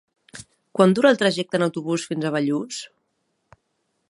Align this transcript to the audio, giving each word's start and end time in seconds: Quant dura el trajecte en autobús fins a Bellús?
Quant 0.79 0.95
dura 0.99 1.11
el 1.15 1.19
trajecte 1.21 1.59
en 1.61 1.67
autobús 1.67 2.09
fins 2.13 2.27
a 2.31 2.35
Bellús? 2.39 2.83